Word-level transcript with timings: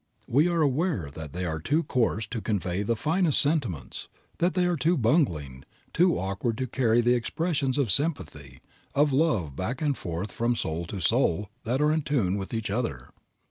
We 0.25 0.47
are 0.47 0.61
aware 0.63 1.11
that 1.13 1.31
they 1.31 1.45
are 1.45 1.59
too 1.59 1.83
coarse 1.83 2.25
to 2.31 2.41
convey 2.41 2.81
the 2.81 2.95
finest 2.95 3.39
sentiments, 3.39 4.07
that 4.39 4.55
they 4.55 4.65
are 4.65 4.75
too 4.75 4.97
bungling, 4.97 5.63
too 5.93 6.17
awkward 6.17 6.57
to 6.57 6.65
carry 6.65 7.01
the 7.01 7.13
expressions 7.13 7.77
of 7.77 7.91
sympathy, 7.91 8.61
of 8.95 9.13
love 9.13 9.55
back 9.55 9.79
and 9.79 9.95
forth 9.95 10.31
from 10.31 10.55
soul 10.55 10.87
to 10.87 11.01
soul 11.01 11.49
that 11.65 11.81
are 11.83 11.91
in 11.91 12.01
tune 12.01 12.37
with 12.39 12.51
each 12.51 12.71
other. 12.71 13.09